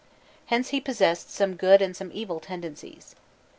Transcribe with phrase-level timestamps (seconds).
[0.47, 3.13] Hence he possessed some good and some evil tendencies.